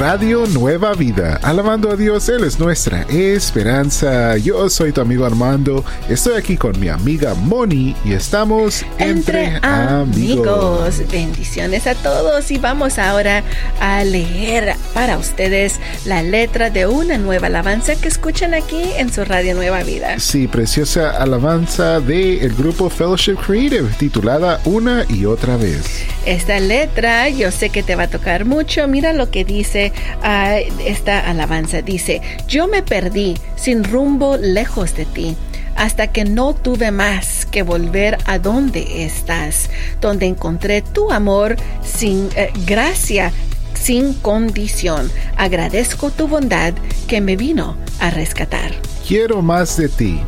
Radio 0.00 0.46
Nueva 0.46 0.94
Vida. 0.94 1.38
Alabando 1.42 1.90
a 1.90 1.96
Dios, 1.96 2.30
Él 2.30 2.44
es 2.44 2.58
nuestra 2.58 3.02
esperanza. 3.02 4.34
Yo 4.38 4.70
soy 4.70 4.92
tu 4.92 5.02
amigo 5.02 5.26
Armando. 5.26 5.84
Estoy 6.08 6.38
aquí 6.38 6.56
con 6.56 6.80
mi 6.80 6.88
amiga 6.88 7.34
Moni 7.34 7.94
y 8.02 8.14
estamos 8.14 8.82
entre, 8.96 9.58
amigos. 9.60 11.02
Bendiciones 11.12 11.86
a 11.86 11.94
todos 11.96 12.50
y 12.50 12.56
vamos 12.56 12.98
ahora 12.98 13.44
a 13.78 14.02
leer 14.04 14.74
para 14.94 15.18
ustedes 15.18 15.78
la 16.06 16.22
letra 16.22 16.70
de 16.70 16.86
una 16.86 17.18
nueva 17.18 17.48
alabanza 17.48 17.94
que 17.94 18.08
escuchan 18.08 18.54
aquí 18.54 18.82
en 18.96 19.12
su 19.12 19.22
Radio 19.26 19.54
Nueva 19.54 19.82
Vida. 19.82 20.18
Sí, 20.18 20.48
preciosa 20.48 21.10
alabanza 21.10 22.00
del 22.00 22.38
el 22.40 22.54
grupo 22.54 22.88
Fellowship 22.88 23.36
Creative 23.36 23.90
titulada 23.98 24.62
Una 24.64 25.04
y 25.10 25.26
otra 25.26 25.58
vez. 25.58 26.06
Esta 26.24 26.58
letra 26.58 27.28
yo 27.28 27.50
sé 27.50 27.68
que 27.68 27.82
te 27.82 27.96
va 27.96 28.04
a 28.04 28.08
tocar 28.08 28.46
mucho. 28.46 28.88
Mira 28.88 29.12
lo 29.12 29.30
que 29.30 29.44
dice 29.44 29.89
esta 30.84 31.20
alabanza. 31.20 31.82
Dice, 31.82 32.20
yo 32.48 32.68
me 32.68 32.82
perdí 32.82 33.36
sin 33.56 33.84
rumbo 33.84 34.36
lejos 34.36 34.94
de 34.94 35.04
ti 35.04 35.36
hasta 35.76 36.08
que 36.08 36.24
no 36.24 36.54
tuve 36.54 36.90
más 36.90 37.46
que 37.46 37.62
volver 37.62 38.18
a 38.26 38.38
donde 38.38 39.04
estás, 39.04 39.70
donde 40.00 40.26
encontré 40.26 40.82
tu 40.82 41.10
amor 41.10 41.56
sin 41.82 42.28
eh, 42.36 42.52
gracia, 42.66 43.32
sin 43.74 44.12
condición. 44.14 45.10
Agradezco 45.36 46.10
tu 46.10 46.28
bondad 46.28 46.74
que 47.08 47.20
me 47.20 47.36
vino 47.36 47.76
a 47.98 48.10
rescatar. 48.10 48.72
Quiero 49.06 49.40
más 49.40 49.76
de 49.78 49.88
ti, 49.88 50.20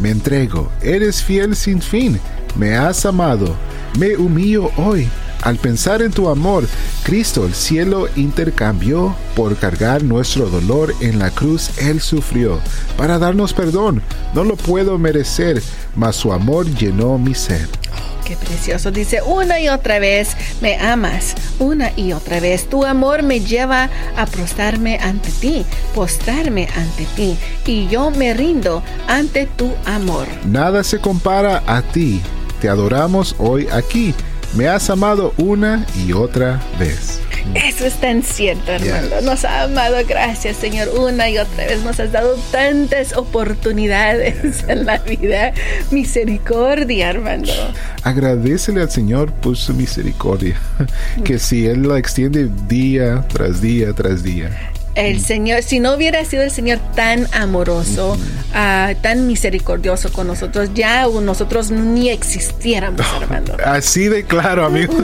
me 0.00 0.10
entrego, 0.10 0.70
eres 0.80 1.22
fiel 1.22 1.56
sin 1.56 1.82
fin, 1.82 2.20
me 2.54 2.76
has 2.76 3.04
amado, 3.04 3.56
me 3.98 4.16
humillo 4.16 4.70
hoy 4.76 5.08
al 5.42 5.56
pensar 5.56 6.02
en 6.02 6.12
tu 6.12 6.28
amor, 6.28 6.66
Cristo 7.02 7.46
el 7.46 7.54
cielo 7.54 8.08
intercambió 8.16 9.14
por 9.34 9.56
cargar 9.56 10.02
nuestro 10.02 10.50
dolor 10.50 10.94
en 11.00 11.18
la 11.18 11.30
cruz. 11.30 11.70
Él 11.78 12.00
sufrió 12.00 12.60
para 12.96 13.18
darnos 13.18 13.54
perdón. 13.54 14.02
No 14.34 14.44
lo 14.44 14.56
puedo 14.56 14.98
merecer, 14.98 15.62
mas 15.96 16.16
su 16.16 16.32
amor 16.32 16.66
llenó 16.74 17.16
mi 17.16 17.34
ser. 17.34 17.66
Oh, 17.92 18.24
qué 18.24 18.36
precioso. 18.36 18.90
Dice 18.90 19.22
una 19.22 19.60
y 19.60 19.70
otra 19.70 19.98
vez, 19.98 20.36
me 20.60 20.76
amas. 20.76 21.34
Una 21.58 21.90
y 21.96 22.12
otra 22.12 22.38
vez, 22.38 22.68
tu 22.68 22.84
amor 22.84 23.22
me 23.22 23.40
lleva 23.40 23.88
a 24.16 24.26
prostrarme 24.26 24.98
ante 24.98 25.30
ti, 25.30 25.64
postrarme 25.94 26.68
ante 26.76 27.06
ti. 27.16 27.38
Y 27.64 27.88
yo 27.88 28.10
me 28.10 28.34
rindo 28.34 28.82
ante 29.08 29.46
tu 29.46 29.72
amor. 29.86 30.26
Nada 30.44 30.84
se 30.84 30.98
compara 30.98 31.62
a 31.66 31.80
ti. 31.80 32.20
Te 32.60 32.68
adoramos 32.68 33.34
hoy 33.38 33.68
aquí 33.72 34.14
me 34.54 34.68
has 34.68 34.90
amado 34.90 35.32
una 35.36 35.86
y 35.96 36.12
otra 36.12 36.60
vez. 36.78 37.20
Eso 37.54 37.86
es 37.86 37.94
tan 37.94 38.22
cierto, 38.22 38.72
hermano. 38.72 39.20
Nos 39.22 39.44
ha 39.44 39.62
amado, 39.62 39.96
gracias, 40.06 40.56
Señor, 40.56 40.88
una 40.98 41.28
y 41.30 41.38
otra 41.38 41.66
vez. 41.66 41.82
Nos 41.82 41.98
has 42.00 42.12
dado 42.12 42.36
tantas 42.50 43.16
oportunidades 43.16 44.64
en 44.68 44.86
la 44.86 44.98
vida. 44.98 45.52
Misericordia, 45.90 47.10
hermano. 47.10 47.52
Agradecele 48.02 48.82
al 48.82 48.90
Señor 48.90 49.32
por 49.32 49.56
su 49.56 49.74
misericordia, 49.74 50.56
que 51.24 51.38
si 51.38 51.66
Él 51.66 51.88
la 51.88 51.98
extiende 51.98 52.50
día 52.68 53.24
tras 53.28 53.60
día 53.60 53.92
tras 53.92 54.22
día 54.22 54.50
el 54.94 55.20
Señor, 55.20 55.62
si 55.62 55.80
no 55.80 55.94
hubiera 55.94 56.24
sido 56.24 56.42
el 56.42 56.50
Señor 56.50 56.78
tan 56.94 57.26
amoroso, 57.32 58.18
ah, 58.54 58.92
tan 59.00 59.26
misericordioso 59.26 60.12
con 60.12 60.26
nosotros, 60.26 60.70
ya 60.74 61.06
nosotros 61.06 61.70
ni 61.70 62.10
existiéramos, 62.10 63.06
hermano. 63.20 63.54
Así 63.64 64.08
de 64.08 64.24
claro, 64.24 64.66
amigo. 64.66 64.94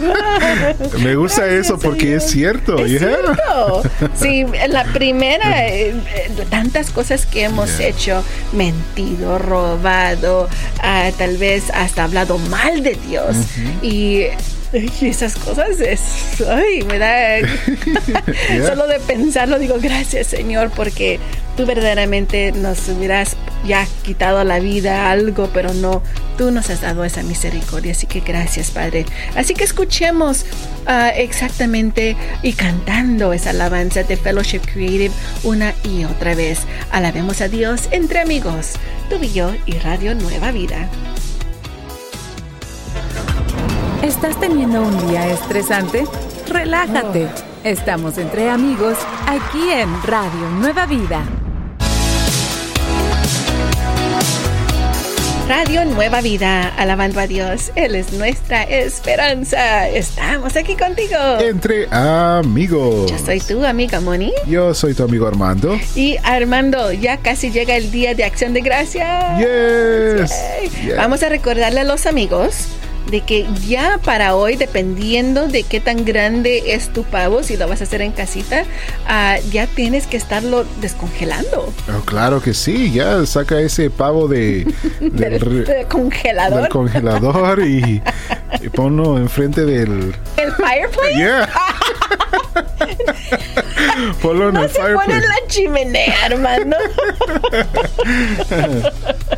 Me 1.02 1.14
gusta 1.14 1.46
eso 1.48 1.78
porque 1.78 2.16
es 2.16 2.24
cierto. 2.30 2.84
Es 2.84 2.98
cierto. 2.98 3.82
Sí, 4.14 4.44
la 4.68 4.84
primera, 4.84 5.66
eh, 5.68 5.90
eh, 5.90 6.30
tantas 6.50 6.90
cosas 6.90 7.26
que 7.26 7.44
hemos 7.44 7.78
hecho, 7.80 8.24
mentido, 8.52 9.38
robado, 9.38 10.48
ah, 10.82 11.10
tal 11.16 11.36
vez 11.36 11.70
hasta 11.70 12.04
hablado 12.04 12.38
mal 12.38 12.82
de 12.82 12.98
Dios. 13.08 13.36
Y 13.82 14.26
y 14.72 14.90
esas 15.06 15.36
cosas 15.36 15.80
es, 15.80 16.00
ay, 16.48 16.82
me 16.82 16.98
da, 16.98 17.38
solo 18.66 18.86
de 18.86 19.00
pensarlo 19.00 19.58
digo, 19.58 19.76
gracias 19.80 20.28
Señor, 20.28 20.70
porque 20.70 21.18
tú 21.56 21.66
verdaderamente 21.66 22.52
nos 22.52 22.88
hubieras 22.88 23.36
ya 23.66 23.86
quitado 24.02 24.42
la 24.44 24.58
vida, 24.58 25.10
algo, 25.10 25.48
pero 25.52 25.72
no, 25.74 26.02
tú 26.36 26.50
nos 26.50 26.70
has 26.70 26.82
dado 26.82 27.04
esa 27.04 27.22
misericordia, 27.22 27.92
así 27.92 28.06
que 28.06 28.20
gracias 28.20 28.70
Padre. 28.70 29.06
Así 29.34 29.54
que 29.54 29.64
escuchemos 29.64 30.44
ah, 30.86 31.10
exactamente 31.10 32.16
y 32.42 32.52
cantando 32.52 33.32
esa 33.32 33.50
alabanza 33.50 34.02
de 34.02 34.16
Fellowship 34.16 34.60
Creative 34.60 35.14
una 35.42 35.74
y 35.84 36.04
otra 36.04 36.34
vez. 36.34 36.60
Alabemos 36.90 37.40
a 37.40 37.48
Dios 37.48 37.88
entre 37.90 38.20
amigos, 38.20 38.72
tú 39.08 39.16
y 39.22 39.32
yo 39.32 39.52
y 39.64 39.72
Radio 39.78 40.14
Nueva 40.14 40.52
Vida. 40.52 40.88
¿Estás 44.02 44.38
teniendo 44.38 44.82
un 44.82 45.08
día 45.08 45.26
estresante? 45.28 46.04
Relájate. 46.48 47.28
Estamos 47.64 48.18
entre 48.18 48.50
amigos 48.50 48.96
aquí 49.26 49.70
en 49.70 49.88
Radio 50.02 50.50
Nueva 50.60 50.86
Vida. 50.86 51.24
Radio 55.48 55.84
Nueva 55.84 56.20
Vida, 56.20 56.68
alabando 56.76 57.20
a 57.20 57.26
Dios. 57.26 57.72
Él 57.74 57.94
es 57.94 58.12
nuestra 58.12 58.64
esperanza. 58.64 59.88
Estamos 59.88 60.56
aquí 60.56 60.76
contigo. 60.76 61.16
Entre 61.40 61.88
amigos. 61.90 63.10
Yo 63.10 63.18
soy 63.18 63.40
tu 63.40 63.64
amiga 63.64 64.00
Moni. 64.00 64.32
Yo 64.46 64.74
soy 64.74 64.94
tu 64.94 65.04
amigo 65.04 65.26
Armando. 65.26 65.78
Y 65.94 66.16
Armando, 66.22 66.92
ya 66.92 67.18
casi 67.18 67.50
llega 67.50 67.76
el 67.76 67.90
día 67.90 68.14
de 68.14 68.24
acción 68.24 68.52
de 68.52 68.60
gracias. 68.60 69.38
Yes. 69.38 70.96
Vamos 70.96 71.22
a 71.22 71.28
recordarle 71.28 71.80
a 71.80 71.84
los 71.84 72.06
amigos 72.06 72.68
de 73.10 73.20
que 73.20 73.46
ya 73.66 73.98
para 74.04 74.34
hoy, 74.34 74.56
dependiendo 74.56 75.46
de 75.48 75.62
qué 75.62 75.80
tan 75.80 76.04
grande 76.04 76.74
es 76.74 76.88
tu 76.92 77.04
pavo, 77.04 77.42
si 77.42 77.56
lo 77.56 77.68
vas 77.68 77.80
a 77.80 77.84
hacer 77.84 78.02
en 78.02 78.12
casita, 78.12 78.64
uh, 79.08 79.50
ya 79.50 79.66
tienes 79.66 80.06
que 80.06 80.16
estarlo 80.16 80.64
descongelando. 80.80 81.72
Oh, 81.88 82.00
claro 82.04 82.40
que 82.42 82.54
sí, 82.54 82.92
ya 82.92 83.24
saca 83.26 83.60
ese 83.60 83.90
pavo 83.90 84.28
de, 84.28 84.66
del, 85.00 85.64
del, 85.64 85.86
congelador. 85.86 86.62
Del 86.62 86.70
congelador 86.70 87.60
y, 87.66 88.02
y 88.60 88.68
ponlo 88.70 89.18
enfrente 89.18 89.64
del... 89.64 90.14
¿El 90.36 90.52
fireplace? 90.52 91.14
Yeah. 91.16 91.48
ponlo 94.22 94.48
en 94.48 94.54
no 94.54 94.62
el 94.64 94.70
se 94.70 94.80
fireplace. 94.80 95.06
pone 95.06 95.18
en 95.18 95.22
la 95.28 95.36
chimenea, 95.48 96.26
hermano. 96.26 96.76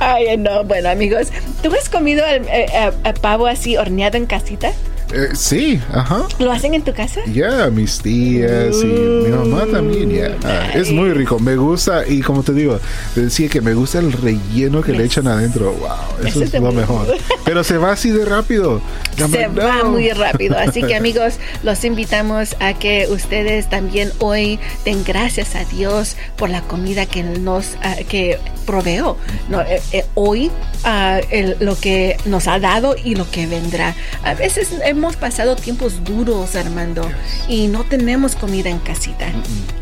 Ay, 0.00 0.36
no. 0.36 0.64
Bueno, 0.64 0.88
amigos, 0.88 1.28
¿tú 1.62 1.72
has 1.74 1.88
comido 1.88 2.24
el, 2.26 2.44
eh, 2.48 2.66
eh, 2.72 3.14
pavo 3.20 3.46
así 3.46 3.76
horneado 3.76 4.16
en 4.16 4.26
casita? 4.26 4.72
Eh, 5.14 5.28
sí, 5.34 5.80
ajá. 5.92 6.26
¿Lo 6.40 6.50
hacen 6.50 6.74
en 6.74 6.82
tu 6.82 6.92
casa? 6.92 7.20
Ya, 7.32 7.70
mis 7.70 8.00
tías 8.00 8.76
y 8.82 8.86
mi 8.86 9.28
mamá 9.28 9.64
también, 9.70 10.10
ya. 10.10 10.36
Ah, 10.42 10.70
es 10.74 10.90
muy 10.90 11.12
rico, 11.12 11.38
me 11.38 11.54
gusta 11.54 12.04
y 12.06 12.20
como 12.20 12.42
te 12.42 12.52
digo, 12.52 12.80
te 13.14 13.22
decía 13.22 13.48
que 13.48 13.60
me 13.60 13.74
gusta 13.74 14.00
el 14.00 14.12
relleno 14.12 14.82
que 14.82 14.92
le 14.92 15.04
echan 15.04 15.28
adentro. 15.28 15.72
Wow, 15.72 16.26
eso, 16.26 16.42
es 16.42 16.52
lo 16.54 16.72
mejor. 16.72 17.06
Pero 17.44 17.62
se 17.62 17.78
va 17.78 17.92
así 17.92 18.10
de 18.10 18.24
rápido. 18.24 18.80
Se 19.16 19.46
va 19.46 19.84
muy 19.84 20.10
rápido, 20.10 20.58
así 20.58 20.82
que 20.82 20.96
amigos, 20.96 21.34
los 21.62 21.84
invitamos 21.84 22.56
a 22.58 22.74
que 22.74 23.06
ustedes 23.08 23.70
también 23.70 24.10
hoy 24.18 24.58
den 24.84 25.04
gracias 25.04 25.54
a 25.54 25.64
Dios 25.64 26.16
por 26.36 26.50
la 26.50 26.62
comida 26.62 27.06
que 27.06 27.22
nos 27.22 27.74
uh, 27.74 28.04
que 28.08 28.40
proveó. 28.66 29.16
No, 29.48 29.60
eh, 29.60 29.80
eh, 29.92 30.04
hoy 30.14 30.50
uh, 30.84 31.24
el, 31.30 31.56
lo 31.60 31.78
que 31.78 32.16
nos 32.24 32.48
ha 32.48 32.58
dado 32.58 32.96
y 33.02 33.14
lo 33.14 33.30
que 33.30 33.46
vendrá. 33.46 33.94
A 34.24 34.34
veces 34.34 34.72
hemos 35.04 35.16
pasado 35.16 35.54
tiempos 35.54 36.02
duros, 36.02 36.56
Armando, 36.56 37.06
y 37.46 37.66
no 37.66 37.84
tenemos 37.84 38.36
comida 38.36 38.70
en 38.70 38.78
casita. 38.78 39.26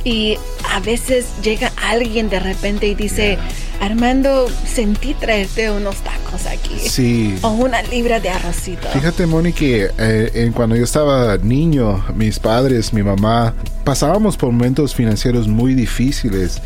Y 0.03 0.37
a 0.69 0.81
veces 0.81 1.27
llega 1.45 1.71
alguien 1.81 2.29
de 2.29 2.41
repente 2.41 2.89
y 2.89 2.97
dice, 2.97 3.39
Armando, 3.81 4.49
sentí 4.67 5.15
traerte 5.15 5.71
unos 5.71 5.99
tacos 5.99 6.47
aquí. 6.47 6.77
Sí. 6.77 7.37
O 7.43 7.51
una 7.51 7.83
libra 7.83 8.19
de 8.19 8.31
arrocito. 8.31 8.89
Fíjate, 8.89 9.27
Moni, 9.27 9.53
que 9.53 9.91
eh, 9.97 10.51
cuando 10.53 10.75
yo 10.75 10.83
estaba 10.83 11.37
niño, 11.37 12.05
mis 12.17 12.41
padres, 12.41 12.93
mi 12.93 13.05
mamá, 13.05 13.55
pasábamos 13.85 14.37
por 14.37 14.51
momentos 14.51 14.93
financieros 14.93 15.47
muy 15.47 15.75
difíciles 15.75 16.61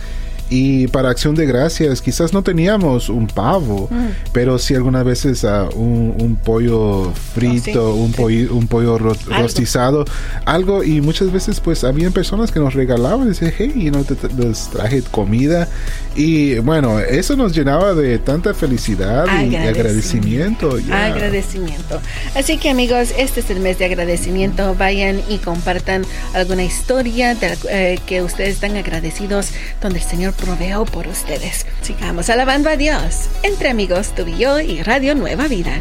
y 0.49 0.87
para 0.89 1.11
acción 1.11 1.35
de 1.35 1.45
gracias, 1.45 2.01
quizás 2.01 2.33
no 2.33 2.43
teníamos 2.43 3.09
un 3.09 3.27
pavo, 3.27 3.89
mm. 3.91 4.31
pero 4.33 4.59
sí 4.59 4.75
algunas 4.75 5.05
veces 5.05 5.43
uh, 5.45 5.69
un, 5.75 6.37
pollo 6.37 7.13
frito, 7.35 7.91
oh, 7.91 7.97
un, 7.97 8.13
pollo, 8.13 8.55
un 8.55 8.69
pollo 8.69 8.97
rostizado, 8.99 10.05
algo. 10.45 10.85
Y 10.85 11.01
muchas 11.01 11.33
veces, 11.33 11.59
pues, 11.59 11.83
habían 11.83 12.13
personas 12.13 12.53
que 12.53 12.61
nos 12.61 12.75
regalaban, 12.75 13.29
decían, 13.29 13.53
hey, 13.57 13.91
no 13.93 14.05
te, 14.05 14.17
les 14.37 14.69
traje 14.71 15.03
comida. 15.03 15.69
Y 16.15 16.59
bueno, 16.61 17.01
eso 17.01 17.37
nos 17.37 17.53
llenaba 17.53 17.95
de 17.95 18.19
tanta 18.19 18.55
felicidad 18.55 19.27
y 19.43 19.55
agradecimiento. 19.57 20.79
Agradecimiento. 20.91 22.01
Así 22.35 22.57
que, 22.57 22.71
amigos, 22.71 23.13
este 23.19 23.41
es 23.41 23.51
el 23.51 23.61
mes 23.61 23.79
de 23.79 23.87
agradecimiento. 23.87 24.75
Vayan 24.77 25.21
y 25.29 25.39
compartan 25.39 26.05
alguna 26.35 26.63
historia 26.63 27.35
de, 27.35 27.59
eh, 27.69 27.99
que 28.07 28.23
ustedes 28.23 28.55
están 28.55 28.77
agradecidos, 28.77 29.51
donde 29.83 29.99
el 29.99 30.05
Señor 30.05 30.36
proveo 30.37 30.85
por 30.85 31.06
ustedes. 31.09 31.67
Sigamos 31.83 32.31
alabando 32.31 32.69
a 32.69 32.77
Dios 32.77 33.29
entre 33.43 33.71
amigos 33.71 34.15
tú 34.15 34.27
y 34.27 34.38
yo 34.38 34.61
y 34.61 34.83
Radio 34.83 35.15
Nueva 35.15 35.49
Vida. 35.49 35.81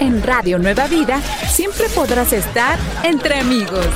En 0.00 0.22
Radio 0.22 0.58
Nueva 0.58 0.86
Vida 0.88 1.20
siempre 1.48 1.88
podrás 1.88 2.32
estar 2.32 2.78
entre 3.02 3.38
amigos. 3.38 3.86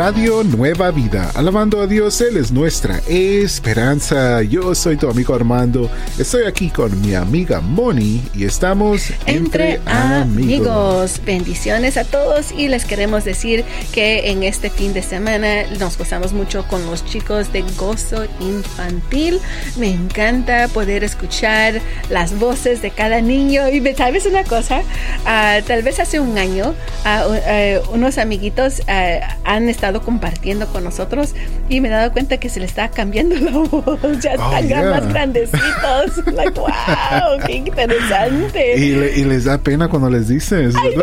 Radio 0.00 0.42
Nueva 0.44 0.90
Vida. 0.92 1.30
Alabando 1.34 1.82
a 1.82 1.86
Dios, 1.86 2.22
Él 2.22 2.38
es 2.38 2.50
nuestra 2.50 3.02
esperanza. 3.06 4.42
Yo 4.42 4.74
soy 4.74 4.96
tu 4.96 5.10
amigo 5.10 5.34
Armando. 5.34 5.90
Estoy 6.18 6.44
aquí 6.44 6.70
con 6.70 6.98
mi 7.02 7.14
amiga 7.14 7.60
Moni 7.60 8.22
y 8.32 8.46
estamos 8.46 9.12
entre, 9.26 9.78
amigos. 9.84 11.20
Bendiciones 11.26 11.98
a 11.98 12.04
todos 12.04 12.50
y 12.50 12.68
les 12.68 12.86
queremos 12.86 13.24
decir 13.24 13.62
que 13.92 14.30
en 14.30 14.42
este 14.42 14.70
fin 14.70 14.94
de 14.94 15.02
semana 15.02 15.64
nos 15.78 15.98
gozamos 15.98 16.32
mucho 16.32 16.66
con 16.66 16.86
los 16.86 17.04
chicos 17.04 17.52
de 17.52 17.60
Gozo 17.76 18.24
Infantil. 18.40 19.38
Me 19.76 19.90
encanta 19.90 20.68
poder 20.68 21.04
escuchar 21.04 21.82
las 22.08 22.38
voces 22.38 22.80
de 22.80 22.90
cada 22.90 23.20
niño. 23.20 23.68
Y 23.68 23.82
sabes 23.94 24.24
una 24.24 24.44
cosa, 24.44 24.80
ah, 25.26 25.58
tal 25.66 25.82
vez 25.82 26.00
hace 26.00 26.20
un 26.20 26.38
año 26.38 26.74
ah, 27.04 27.26
eh, 27.46 27.82
unos 27.92 28.16
amiguitos 28.16 28.80
ah, 28.88 29.36
han 29.44 29.68
estado 29.68 29.89
estado 29.90 30.04
compartiendo 30.04 30.66
con 30.68 30.84
nosotros 30.84 31.34
y 31.68 31.80
me 31.80 31.88
he 31.88 31.90
dado 31.90 32.12
cuenta 32.12 32.38
que 32.38 32.48
se 32.48 32.60
le 32.60 32.66
está 32.66 32.90
cambiando 32.90 33.34
la 33.40 33.50
voz. 33.50 34.20
Ya 34.20 34.34
oh, 34.38 34.56
están 34.56 34.90
más 34.90 35.08
grandecitos. 35.08 36.26
like, 36.32 36.58
wow, 36.58 37.38
qué 37.44 37.54
interesante. 37.54 38.78
Y, 38.78 39.24
les 39.24 39.44
da 39.44 39.58
pena 39.58 39.88
cuando 39.88 40.10
les 40.10 40.28
dices. 40.28 40.74
Ay, 40.80 40.96
no, 40.96 41.02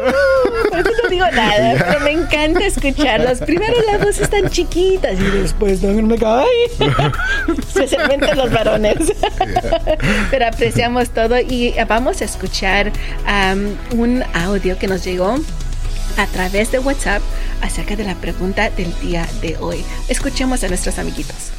por 0.70 0.80
eso 0.80 0.90
no 1.04 1.10
digo 1.10 1.26
nada, 1.34 1.86
pero 1.88 2.00
me 2.02 2.12
encanta 2.12 2.66
escucharlos. 2.66 3.40
Primero 3.40 3.74
las 3.92 4.00
voces 4.00 4.22
están 4.22 4.50
chiquitas 4.50 5.20
y 5.20 5.38
después 5.38 5.82
dan 5.82 6.04
una 6.04 6.44
Especialmente 7.48 8.36
los 8.36 8.52
varones. 8.52 9.14
pero 10.32 10.48
apreciamos 10.48 11.10
todo 11.10 11.40
y 11.40 11.74
vamos 11.88 12.22
a 12.22 12.26
escuchar 12.26 12.92
um, 13.26 14.00
un 14.00 14.24
audio 14.34 14.78
que 14.78 14.88
nos 14.88 15.04
llegó 15.04 15.36
a 16.18 16.26
través 16.28 16.72
de 16.72 16.80
WhatsApp 16.80 17.22
acerca 17.62 17.96
de 17.96 18.04
la 18.04 18.16
pregunta 18.16 18.70
del 18.72 18.94
día 19.00 19.28
de 19.42 19.58
hoy. 19.58 19.84
Escuchemos 20.10 20.64
a 20.64 20.68
nuestros 20.68 21.00
amiguitos. 21.00 21.52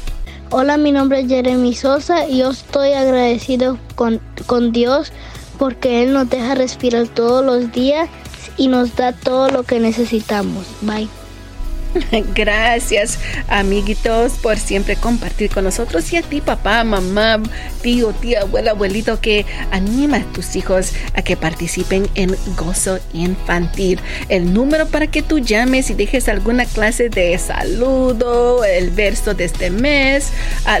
Hola, 0.51 0.77
mi 0.77 0.91
nombre 0.91 1.21
es 1.21 1.27
Jeremy 1.27 1.75
Sosa 1.75 2.27
y 2.27 2.39
yo 2.39 2.51
estoy 2.51 2.93
agradecido 2.93 3.77
con, 3.95 4.19
con 4.47 4.71
Dios 4.71 5.11
porque 5.57 6.03
Él 6.03 6.13
nos 6.13 6.29
deja 6.29 6.55
respirar 6.55 7.07
todos 7.07 7.45
los 7.45 7.71
días 7.71 8.09
y 8.57 8.67
nos 8.67 8.95
da 8.95 9.11
todo 9.13 9.49
lo 9.49 9.63
que 9.63 9.79
necesitamos. 9.79 10.65
Bye. 10.81 11.07
Gracias, 12.35 13.19
amiguitos, 13.47 14.33
por 14.33 14.57
siempre 14.57 14.95
compartir 14.95 15.49
con 15.49 15.63
nosotros 15.63 16.11
y 16.13 16.17
a 16.17 16.21
ti, 16.21 16.41
papá, 16.41 16.83
mamá, 16.83 17.41
tío, 17.81 18.11
tía, 18.13 18.41
abuela, 18.41 18.69
abuelito, 18.71 19.19
que 19.19 19.45
anima 19.71 20.17
a 20.17 20.23
tus 20.33 20.55
hijos 20.55 20.93
a 21.15 21.21
que 21.21 21.37
participen 21.37 22.07
en 22.15 22.35
gozo 22.55 22.99
infantil. 23.13 23.99
El 24.29 24.53
número 24.53 24.87
para 24.87 25.07
que 25.07 25.21
tú 25.21 25.39
llames 25.39 25.89
y 25.89 25.93
dejes 25.93 26.29
alguna 26.29 26.65
clase 26.65 27.09
de 27.09 27.37
saludo, 27.37 28.63
el 28.63 28.91
verso 28.91 29.33
de 29.33 29.43
este 29.45 29.71
mes, 29.71 30.31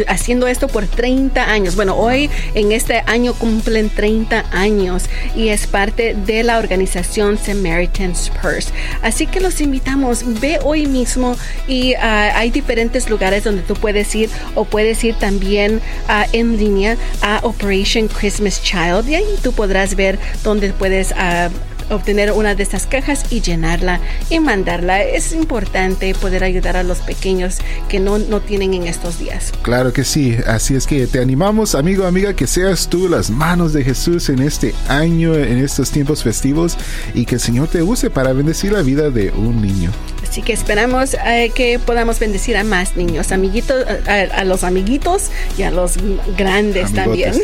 haciendo 0.07 0.47
esto 0.47 0.69
por 0.69 0.87
30 0.87 1.51
años. 1.51 1.77
Bueno, 1.77 1.97
hoy 1.97 2.31
en 2.55 2.73
este 2.73 3.03
año 3.07 3.35
cumplen 3.35 3.91
30 3.91 4.47
años 4.53 5.05
y 5.35 5.49
es 5.49 5.67
parte 5.67 6.15
de 6.15 6.43
la 6.43 6.59
organización 6.59 7.39
Samaritan's 7.39 8.31
Purse. 8.43 8.71
Así 9.03 9.27
que 9.27 9.41
los 9.41 9.61
invitamos, 9.61 10.41
ve 10.41 10.59
hoy 10.63 10.87
mismo 10.87 11.37
y 11.67 11.95
ah, 11.95 12.33
hay 12.35 12.51
diferentes 12.51 13.09
lugares 13.09 13.45
donde 13.45 13.63
tú 13.63 13.75
puedes 13.75 14.15
ir 14.15 14.31
o 14.55 14.65
puedes 14.65 15.03
ir 15.05 15.15
también 15.15 15.81
ah, 16.09 16.27
en 16.33 16.57
línea 16.57 16.97
a 17.23 17.41
Operation 17.43 18.09
Christmas 18.09 18.63
Child 18.63 19.09
y 19.09 19.15
ahí 19.15 19.39
tú 19.43 19.53
podrás 19.53 19.95
ver 19.95 20.19
dónde 20.43 20.73
puedes 20.73 21.13
uh, 21.13 21.51
obtener 21.91 22.33
una 22.33 22.55
de 22.55 22.63
estas 22.63 22.87
cajas 22.87 23.25
y 23.31 23.41
llenarla 23.41 24.01
y 24.31 24.41
mandarla. 24.41 25.03
Es 25.03 25.33
importante 25.33 26.15
poder 26.15 26.45
ayudar 26.45 26.77
a 26.77 26.83
los 26.83 26.99
pequeños 26.99 27.59
que 27.89 28.01
no, 28.01 28.19
no 28.19 28.41
tienen 28.41 28.75
en 28.75 28.87
estos 28.87 29.19
días. 29.19 29.53
Claro 29.63 29.93
que 29.93 30.05
sí, 30.05 30.37
así 30.47 30.75
es 30.75 30.87
que 30.87 31.07
te 31.07 31.21
animamos, 31.21 31.75
amigo, 31.75 32.05
amiga, 32.05 32.35
que 32.35 32.47
seas 32.47 32.89
tú 32.89 33.09
las 33.09 33.31
manos 33.31 33.73
de 33.73 33.85
Jesús 33.85 34.29
en 34.29 34.41
este 34.41 34.75
año, 34.89 35.35
en 35.35 35.59
estos 35.59 35.91
tiempos 35.91 36.23
festivos 36.23 36.77
y 37.15 37.25
que 37.25 37.37
el 37.37 37.41
Señor 37.41 37.69
te 37.69 37.83
use 37.83 38.11
para 38.11 38.33
bendecir 38.33 38.73
la 38.73 38.83
vida 38.83 39.11
de 39.11 39.31
un 39.31 39.61
niño. 39.63 39.91
Así 40.29 40.43
que 40.43 40.53
esperamos 40.53 41.15
eh, 41.15 41.51
que 41.55 41.79
podamos 41.79 42.19
bendecir 42.19 42.57
a 42.57 42.65
más 42.65 42.97
niños, 42.97 43.33
amiguitos, 43.33 43.85
a, 44.07 44.45
los 44.45 44.63
amiguitos 44.63 45.31
y 45.57 45.63
a 45.63 45.71
los 45.71 45.95
grandes 46.37 46.93
también. 46.93 47.33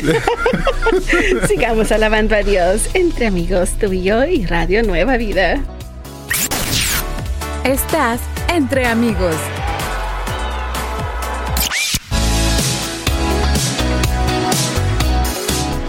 Sigamos 1.49 1.93
alabando 1.93 2.35
a 2.35 2.43
Dios 2.43 2.83
entre 2.95 3.27
amigos, 3.27 3.71
tú 3.81 3.93
y 3.93 4.03
yo 4.03 4.25
y 4.35 4.47
Radio 4.47 4.83
Nueva 4.83 5.17
Vida. 5.17 5.62
Estás 7.62 8.21
entre 8.53 8.85
amigos. 8.85 9.37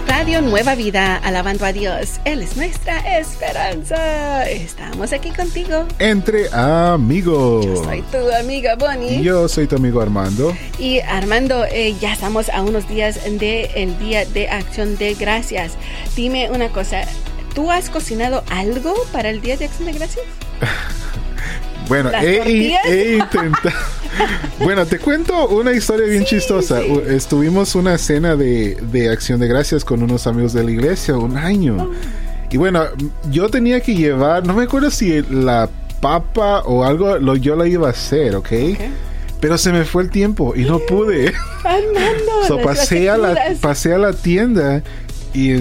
Radio 0.06 0.42
Nueva 0.42 0.76
Vida, 0.76 1.16
alabando 1.16 1.64
a 1.64 1.72
Dios. 1.72 2.20
Él 2.24 2.40
es 2.42 2.56
nuestra 2.56 3.18
esperanza. 3.18 4.48
Estamos 4.48 5.12
aquí 5.12 5.30
contigo. 5.30 5.84
Entre 5.98 6.48
amigos. 6.52 7.66
Yo 7.66 7.84
soy 7.84 8.02
tu 8.02 8.32
amiga 8.32 8.76
Bonnie. 8.76 9.22
Yo 9.22 9.48
soy 9.48 9.66
tu 9.66 9.74
amigo 9.74 10.00
Armando. 10.00 10.56
Y 10.78 11.00
Armando, 11.00 11.64
eh, 11.64 11.96
ya 12.00 12.12
estamos 12.12 12.48
a 12.50 12.62
unos 12.62 12.88
días 12.88 13.24
del 13.24 13.68
el 13.74 13.98
Día 13.98 14.24
de 14.24 14.48
Acción 14.48 14.96
de 14.98 15.14
Gracias. 15.14 15.72
Dime 16.14 16.48
una 16.50 16.68
cosa, 16.68 17.04
¿tú 17.56 17.72
has 17.72 17.88
cocinado 17.88 18.44
algo 18.50 18.94
para 19.12 19.30
el 19.30 19.40
Día 19.40 19.56
de 19.56 19.64
Acción 19.64 19.86
de 19.86 19.98
Gracias? 19.98 20.24
Bueno, 21.88 22.10
he, 22.20 23.14
intentado. 23.16 23.76
bueno, 24.58 24.86
te 24.86 24.98
cuento 24.98 25.46
una 25.46 25.72
historia 25.72 26.04
bien 26.08 26.24
chistosa. 26.24 26.80
Estuvimos 26.80 27.76
una 27.76 27.96
cena 27.96 28.34
de, 28.34 28.76
de, 28.90 29.08
acción 29.08 29.38
de 29.38 29.46
gracias 29.46 29.84
con 29.84 30.02
unos 30.02 30.26
amigos 30.26 30.52
de 30.52 30.64
la 30.64 30.72
iglesia, 30.72 31.16
un 31.16 31.36
año. 31.36 31.76
Oh. 31.88 31.92
Y 32.50 32.56
bueno, 32.56 32.86
yo 33.30 33.48
tenía 33.50 33.78
que 33.78 33.94
llevar, 33.94 34.44
no 34.44 34.54
me 34.54 34.64
acuerdo 34.64 34.90
si 34.90 35.22
la 35.30 35.70
papa 36.00 36.62
o 36.62 36.82
algo, 36.82 37.18
lo, 37.18 37.36
yo 37.36 37.54
la 37.54 37.68
iba 37.68 37.86
a 37.86 37.92
hacer, 37.92 38.34
¿ok? 38.34 38.48
Pero 39.38 39.56
se 39.56 39.70
me 39.70 39.84
fue 39.84 40.02
el 40.02 40.10
tiempo 40.10 40.54
y 40.56 40.64
no 40.64 40.80
pude. 40.80 41.34
so, 42.48 42.58
pasé, 42.62 43.08
a 43.08 43.16
la, 43.16 43.54
pasé 43.60 43.94
a 43.94 43.98
la 43.98 44.12
tienda 44.12 44.82
y, 45.36 45.52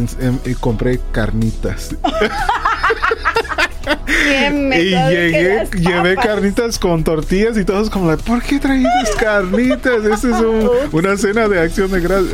y 0.50 0.56
compré 0.56 1.00
carnitas. 1.12 1.96
y 4.26 4.90
llegué, 4.90 5.68
llevé 5.80 6.16
carnitas 6.16 6.80
con 6.80 7.04
tortillas 7.04 7.58
y 7.58 7.66
todos 7.66 7.90
como, 7.90 8.16
¿por 8.18 8.42
qué 8.42 8.60
traías 8.60 9.12
carnitas? 9.18 10.04
Esa 10.06 10.30
es 10.30 10.46
una 10.92 11.18
cena 11.18 11.48
de 11.48 11.60
acción 11.60 11.92
de 11.92 12.00
gracias. 12.00 12.34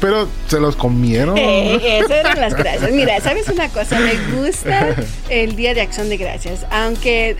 pero 0.00 0.28
se 0.48 0.60
los 0.60 0.76
comieron. 0.76 1.36
Eh, 1.38 2.00
eso 2.00 2.12
eran 2.14 2.40
las 2.40 2.54
gracias. 2.54 2.90
Mira, 2.92 3.20
¿sabes 3.20 3.48
una 3.48 3.68
cosa? 3.68 3.98
Me 4.00 4.14
gusta 4.36 4.96
el 5.28 5.56
Día 5.56 5.74
de 5.74 5.80
Acción 5.80 6.08
de 6.08 6.16
Gracias. 6.16 6.66
Aunque 6.70 7.36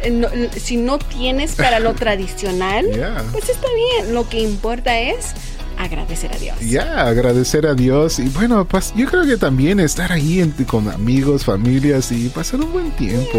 si 0.57 0.77
no 0.77 0.99
tienes 0.99 1.55
para 1.55 1.81
lo 1.81 1.95
tradicional, 1.95 2.87
pues 3.33 3.49
está 3.49 3.67
bien. 3.75 4.15
Lo 4.15 4.29
que 4.29 4.41
importa 4.41 4.99
es 4.99 5.35
agradecer 5.79 6.33
a 6.33 6.39
Dios. 6.39 6.57
Ya, 6.61 7.07
agradecer 7.07 7.67
a 7.67 7.75
Dios. 7.75 8.19
Y 8.19 8.29
bueno, 8.29 8.65
pues 8.65 8.93
yo 8.95 9.07
creo 9.07 9.25
que 9.25 9.37
también 9.37 9.81
estar 9.81 10.13
ahí 10.13 10.53
con 10.67 10.89
amigos, 10.89 11.45
familias 11.45 12.13
y 12.13 12.29
pasar 12.29 12.61
un 12.61 12.73
buen 12.73 12.91
tiempo. 12.93 13.39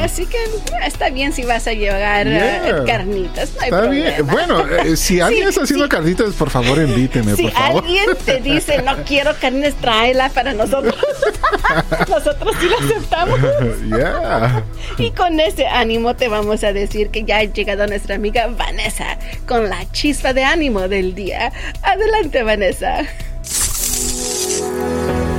Así 0.00 0.26
que 0.26 0.38
está 0.86 1.10
bien 1.10 1.32
si 1.32 1.44
vas 1.44 1.66
a 1.66 1.72
llevar 1.72 2.26
eh, 2.28 2.82
carnitas. 2.86 3.52
No 3.56 3.62
está 3.62 3.86
bien. 3.88 4.26
Bueno, 4.26 4.64
eh, 4.68 4.96
si 4.96 5.20
alguien 5.20 5.48
está 5.48 5.62
haciendo 5.62 5.88
carnitas, 5.88 6.34
por 6.34 6.50
favor 6.50 6.78
invíteme, 6.78 7.36
si 7.36 7.44
por 7.44 7.52
favor. 7.52 7.84
alguien 7.84 8.06
te 8.24 8.40
dice, 8.40 8.82
no 8.82 8.96
quiero 9.04 9.32
carnes, 9.40 9.74
tráela 9.74 10.28
para 10.30 10.52
nosotros. 10.52 10.94
nosotros 12.08 12.54
sí 12.60 12.68
lo 12.68 12.78
aceptamos. 12.78 13.38
Ya. 13.88 14.64
Y 14.98 15.10
con 15.10 15.38
ese 15.40 15.66
ánimo 15.66 16.14
te 16.14 16.28
vamos 16.28 16.64
a 16.64 16.72
decir 16.72 17.10
que 17.10 17.24
ya 17.24 17.38
ha 17.38 17.44
llegado 17.44 17.86
nuestra 17.86 18.14
amiga 18.14 18.46
Vanessa 18.46 19.18
con 19.46 19.68
la 19.68 19.90
chispa 19.92 20.32
de 20.32 20.44
ánimo 20.44 20.88
del 20.88 21.14
día. 21.14 21.52
Adelante, 21.82 22.42
Vanessa. 22.42 23.02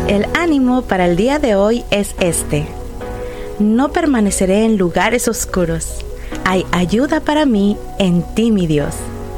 El 0.08 0.26
ánimo 0.36 0.84
para 0.84 1.06
el 1.06 1.16
día 1.16 1.40
de 1.40 1.56
hoy 1.56 1.84
es 1.90 2.16
este. 2.20 2.66
No 3.60 3.92
permaneceré 3.92 4.66
en 4.66 4.78
lugares 4.78 5.28
oscuros. 5.28 6.04
Hay 6.46 6.66
ayuda 6.72 7.22
para 7.22 7.46
mí 7.46 7.78
en 8.00 8.24
ti, 8.36 8.52
mi 8.52 8.68
Dios. 8.68 8.96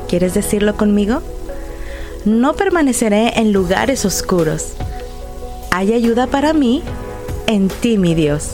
¿Quieres 0.08 0.34
decirlo 0.34 0.75
conmigo? 0.75 1.22
No 2.25 2.54
permaneceré 2.56 3.40
en 3.40 3.54
lugares 3.54 4.04
oscuros. 4.06 4.74
Hay 5.77 5.91
ayuda 5.91 6.27
para 6.27 6.53
mí 6.53 6.84
en 7.48 7.67
ti, 7.67 7.98
mi 7.98 8.15
Dios. 8.15 8.51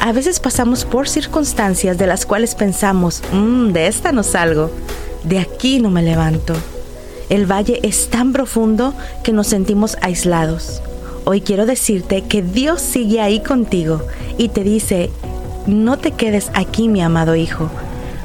A 0.00 0.12
veces 0.12 0.40
pasamos 0.40 0.86
por 0.86 1.06
circunstancias 1.06 1.98
de 1.98 2.06
las 2.06 2.24
cuales 2.24 2.54
pensamos, 2.54 3.20
mmm, 3.34 3.72
de 3.72 3.86
esta 3.86 4.12
no 4.12 4.22
salgo, 4.22 4.70
de 5.24 5.38
aquí 5.38 5.78
no 5.78 5.90
me 5.90 6.02
levanto. 6.02 6.54
El 7.28 7.44
valle 7.44 7.80
es 7.82 8.08
tan 8.08 8.32
profundo 8.32 8.94
que 9.22 9.34
nos 9.34 9.48
sentimos 9.48 9.98
aislados. 10.00 10.80
Hoy 11.26 11.42
quiero 11.42 11.66
decirte 11.66 12.22
que 12.22 12.40
Dios 12.40 12.80
sigue 12.80 13.20
ahí 13.20 13.40
contigo 13.40 14.00
y 14.38 14.48
te 14.48 14.64
dice, 14.64 15.10
no 15.66 15.98
te 15.98 16.12
quedes 16.12 16.50
aquí 16.54 16.88
mi 16.88 17.02
amado 17.02 17.36
hijo, 17.36 17.68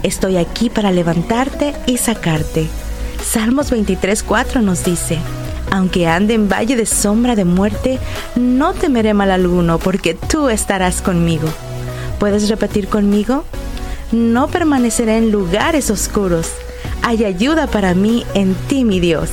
estoy 0.03 0.37
aquí 0.37 0.69
para 0.69 0.93
levantarte 0.93 1.73
y 1.85 1.97
sacarte. 1.97 2.67
Salmos 3.21 3.69
23:4 3.69 4.61
nos 4.61 4.85
dice, 4.85 5.19
aunque 5.71 6.07
ande 6.07 6.33
en 6.33 6.49
valle 6.49 6.75
de 6.75 6.85
sombra 6.85 7.35
de 7.35 7.45
muerte, 7.45 7.99
no 8.35 8.73
temeré 8.73 9.13
mal 9.13 9.31
alguno, 9.31 9.79
porque 9.79 10.13
tú 10.13 10.49
estarás 10.49 11.01
conmigo. 11.01 11.47
¿Puedes 12.19 12.49
repetir 12.49 12.87
conmigo? 12.87 13.43
No 14.11 14.47
permaneceré 14.47 15.17
en 15.17 15.31
lugares 15.31 15.89
oscuros 15.89 16.51
hay 17.07 17.23
ayuda 17.23 17.67
para 17.67 17.93
mí 17.93 18.25
en 18.33 18.53
ti, 18.67 18.83
mi 18.83 18.99
Dios. 18.99 19.29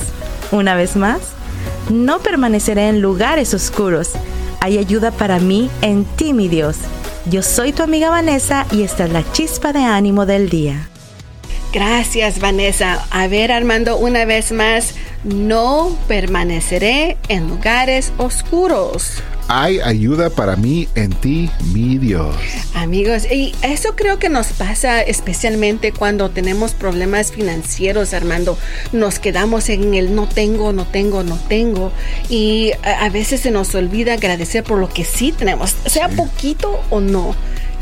Una 0.51 0.75
vez 0.75 0.95
más, 0.95 1.19
no 1.89 2.19
permaneceré 2.19 2.87
en 2.87 3.01
lugares 3.01 3.53
oscuros. 3.53 4.11
Hay 4.61 4.77
ayuda 4.77 5.11
para 5.11 5.39
mí 5.39 5.69
en 5.81 6.05
ti, 6.05 6.31
mi 6.31 6.47
Dios. 6.47 6.77
Yo 7.29 7.41
soy 7.41 7.73
tu 7.73 7.83
amiga 7.83 8.09
Vanessa 8.09 8.65
y 8.71 8.83
esta 8.83 9.03
es 9.03 9.11
la 9.11 9.29
chispa 9.33 9.73
de 9.73 9.83
ánimo 9.83 10.25
del 10.25 10.49
día. 10.49 10.87
Gracias, 11.75 12.39
Vanessa. 12.39 13.05
A 13.11 13.27
ver, 13.27 13.51
Armando, 13.51 13.97
una 13.97 14.23
vez 14.23 14.53
más, 14.53 14.95
no 15.25 15.93
permaneceré 16.07 17.17
en 17.27 17.49
lugares 17.49 18.13
oscuros 18.17 19.21
hay 19.47 19.79
ayuda 19.79 20.29
para 20.29 20.55
mí 20.55 20.87
en 20.95 21.11
ti, 21.11 21.49
mi 21.73 21.97
Dios. 21.97 22.35
Amigos, 22.73 23.29
y 23.31 23.53
eso 23.61 23.95
creo 23.95 24.17
que 24.17 24.29
nos 24.29 24.47
pasa 24.47 25.01
especialmente 25.01 25.91
cuando 25.91 26.29
tenemos 26.29 26.71
problemas 26.73 27.31
financieros, 27.31 28.13
Armando. 28.13 28.57
Nos 28.91 29.19
quedamos 29.19 29.69
en 29.69 29.93
el 29.93 30.15
no 30.15 30.27
tengo, 30.27 30.73
no 30.73 30.85
tengo, 30.85 31.23
no 31.23 31.37
tengo. 31.47 31.91
Y 32.29 32.71
a, 32.83 33.09
veces 33.09 33.41
se 33.41 33.51
nos 33.51 33.75
olvida 33.75 34.13
agradecer 34.13 34.63
por 34.63 34.79
lo 34.79 34.89
que 34.89 35.05
sí 35.05 35.31
tenemos, 35.31 35.75
sea 35.85 36.09
poquito 36.09 36.81
o 36.89 36.99
no 36.99 37.35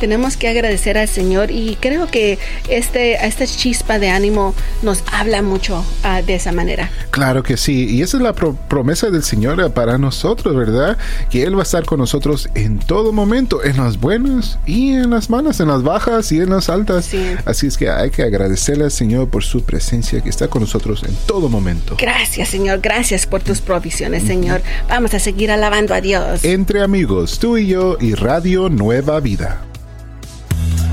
tenemos 0.04 0.36
que 0.36 0.50
agradecer 0.50 0.98
al 0.98 1.08
Señor 1.08 1.50
y 1.50 1.78
creo 1.80 2.08
que 2.08 2.38
este, 2.68 3.26
esta 3.26 3.48
chispa 3.48 4.00
de 4.00 4.10
ánimo 4.10 4.54
nos 4.82 5.02
habla 5.10 5.42
mucho 5.42 5.82
ah, 6.04 6.22
de 6.22 6.36
esa 6.36 6.52
manera. 6.52 6.92
Claro 7.10 7.42
que 7.42 7.56
sí, 7.56 7.86
y 7.90 8.02
esa 8.02 8.18
es 8.18 8.24
la 8.24 8.34
promesa 8.34 9.10
del 9.10 9.24
Señor 9.24 9.72
para 9.72 9.98
nosotros, 9.98 10.58
¿verdad? 10.58 10.98
Que 11.30 11.44
Él 11.44 11.56
va 11.56 11.62
a 11.62 11.64
estar 11.64 11.86
con 11.86 12.00
nosotros 12.00 12.50
en 12.54 12.80
todo 12.80 13.14
momento, 13.14 13.64
en 13.64 13.78
las 13.78 13.98
buenas 13.98 14.60
y 14.66 14.92
en 14.92 15.12
las 15.12 15.30
malas, 15.30 15.62
en 15.62 15.70
las 15.70 15.84
bajas 15.84 16.34
y 16.34 16.42
en 16.42 16.50
las 16.50 16.68
altas. 16.68 17.10
Así 17.46 17.68
es 17.68 17.78
que 17.78 17.90
hay 17.90 18.10
que 18.10 18.24
agradecerle 18.24 18.84
al 18.84 18.92
Señor 18.92 19.30
por 19.30 19.46
su 19.46 19.64
presencia 19.64 20.20
que 20.20 20.28
está 20.28 20.50
con 20.50 20.64
nosotros 20.64 21.02
en 21.08 21.16
todo 21.26 21.48
momento. 21.48 21.96
Gracias, 21.98 22.50
Señor, 22.50 22.82
gracias 22.82 23.26
por 23.26 23.42
tus 23.42 23.62
provisiones, 23.62 24.24
Señor. 24.24 24.62
Vamos 24.90 25.14
a 25.14 25.20
seguir 25.20 25.50
alabando 25.50 25.94
a 25.94 26.02
Dios. 26.02 26.44
Entre 26.44 26.82
amigos, 26.82 27.40
tú 27.40 27.56
y 27.56 27.68
yo 27.68 27.96
y 28.02 28.16
Radio 28.16 28.68
Nueva 28.68 29.22
Vida. 29.22 29.62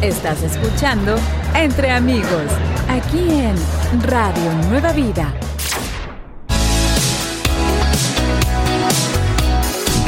Estás 0.02 0.42
escuchando 0.42 1.14
Entre 1.54 1.90
Amigos, 1.90 2.46
aquí 2.88 3.18
en 3.18 3.54
Radio 4.02 4.50
Nueva 4.70 4.94
Vida. 4.94 5.34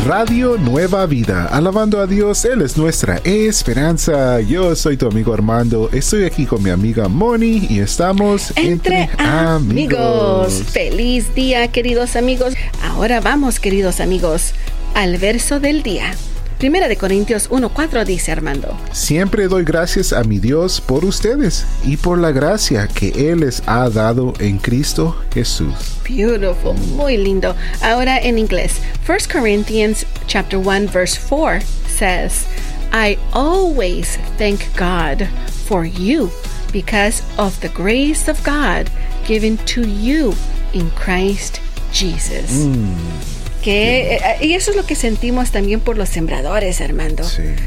Radio 0.06 0.56
Nueva 0.56 1.04
Vida, 1.04 1.46
alabando 1.52 2.00
a 2.00 2.06
Dios, 2.06 2.42
Él 2.46 2.62
es 2.62 2.78
nuestra 2.78 3.18
esperanza. 3.18 4.40
Yo 4.40 4.75
soy 4.75 4.96
tu 4.96 5.08
amigo 5.08 5.34
Armando, 5.34 5.90
estoy 5.92 6.25
aquí 6.25 6.46
con 6.46 6.62
mi 6.62 6.70
amiga 6.70 7.08
Moni 7.08 7.66
y 7.68 7.80
estamos 7.80 8.50
entre, 8.56 9.11
amigos. 9.18 10.62
Feliz 10.70 11.34
día, 11.34 11.68
queridos 11.68 12.16
amigos. 12.16 12.54
Ahora 12.82 13.20
vamos, 13.20 13.61
queridos 13.61 14.00
amigos, 14.00 14.54
al 14.94 15.18
verso 15.18 15.61
del 15.61 15.82
día. 15.82 16.14
Primera 16.62 16.87
de 16.87 16.97
Corintios 16.97 17.50
1.4 17.50 18.04
dice 18.04 18.31
Armando. 18.31 18.78
Siempre 18.92 19.49
doy 19.49 19.64
gracias 19.64 20.12
a 20.12 20.23
mi 20.23 20.38
Dios 20.38 20.81
por 20.81 21.04
ustedes 21.04 21.66
y 21.83 21.97
por 21.97 22.19
la 22.19 22.31
gracia 22.31 22.87
que 22.87 23.09
Él 23.33 23.40
les 23.40 23.64
ha 23.66 23.90
dado 23.90 24.33
en 24.38 24.59
Cristo 24.59 25.16
Jesús. 25.35 25.75
Beautiful, 26.09 26.75
muy 26.95 27.16
lindo. 27.16 27.57
Ahora 27.81 28.16
en 28.16 28.38
inglés. 28.38 28.81
1 29.09 29.19
Corinthians 29.33 30.07
chapter 30.28 30.57
1 30.57 30.87
verse 30.87 31.19
4 31.19 31.62
says, 31.88 32.47
I 32.92 33.19
always 33.33 34.16
thank 34.38 34.61
God 34.78 35.26
for 35.66 35.85
you 35.85 36.31
because 36.73 37.25
of 37.38 37.59
the 37.59 37.71
grace 37.71 38.31
of 38.31 38.40
God 38.45 38.88
given 39.26 39.59
to 39.66 39.81
you 39.81 40.33
in 40.73 40.90
Christ 40.90 41.61
Jesus. 41.90 42.66
Mm. 42.66 43.31
Que, 43.62 44.16
eh, 44.16 44.21
y 44.40 44.54
eso 44.54 44.73
es 44.73 44.76
lo 44.76 44.85
que 44.85 44.97
sentimos 44.97 45.52
también 45.52 45.81
por 45.81 45.97
los 45.97 46.09
sembradores, 46.09 46.81
Armando. 46.81 47.23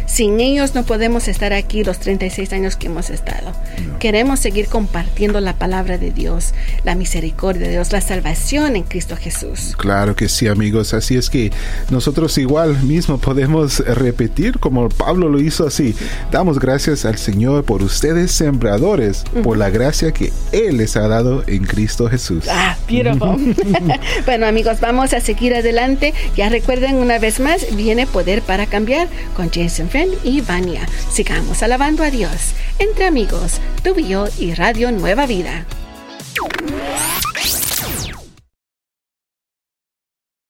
Sin 0.05 0.41
ellos 0.41 0.75
no 0.75 0.83
podemos 0.83 1.29
estar 1.29 1.53
aquí 1.53 1.83
los 1.83 1.99
36 1.99 2.51
años 2.51 2.75
que 2.75 2.87
hemos 2.87 3.09
estado. 3.09 3.53
Queremos 3.99 4.41
seguir 4.41 4.67
compartiendo 4.67 5.39
la 5.39 5.53
palabra 5.53 5.97
de 5.97 6.11
Dios, 6.11 6.53
la 6.83 6.95
misericordia 6.95 7.67
de 7.67 7.73
Dios, 7.73 7.93
la 7.93 8.01
salvación 8.01 8.75
en 8.75 8.83
Cristo 8.83 9.15
Jesús. 9.15 9.73
Claro 9.77 10.15
que 10.15 10.27
sí, 10.27 10.47
amigos. 10.47 10.93
Así 10.93 11.15
es 11.15 11.29
que 11.29 11.51
nosotros 11.89 12.37
igual 12.37 12.83
mismo 12.83 13.17
podemos 13.17 13.79
repetir 13.79 14.59
como 14.59 14.89
Pablo 14.89 15.29
lo 15.29 15.39
hizo 15.39 15.65
así. 15.65 15.95
Damos 16.29 16.59
gracias 16.59 17.05
al 17.05 17.17
Señor 17.17 17.63
por 17.63 17.81
ustedes 17.81 18.31
sembradores, 18.31 19.23
por 19.43 19.57
la 19.57 19.69
gracia 19.69 20.11
que 20.11 20.33
Él 20.51 20.77
les 20.77 20.97
ha 20.97 21.07
dado 21.07 21.43
en 21.47 21.63
Cristo 21.63 22.09
Jesús. 22.09 22.45
Ah, 22.49 22.75
beautiful. 22.89 23.55
bueno, 24.25 24.45
amigos, 24.45 24.81
vamos 24.81 25.13
a 25.13 25.21
seguir 25.21 25.55
adelante. 25.55 25.84
Ya 26.35 26.49
recuerden 26.49 26.95
una 26.95 27.19
vez 27.19 27.39
más, 27.39 27.75
viene 27.75 28.07
Poder 28.07 28.41
para 28.41 28.65
Cambiar 28.65 29.07
con 29.35 29.51
Jason 29.51 29.89
Friend 29.89 30.13
y 30.23 30.41
Vania. 30.41 30.87
Sigamos 31.11 31.61
alabando 31.61 32.03
a 32.03 32.09
Dios 32.09 32.53
entre 32.79 33.05
amigos, 33.05 33.59
tu 33.83 33.93
y 34.39 34.53
Radio 34.53 34.91
Nueva 34.91 35.25
Vida. 35.27 35.65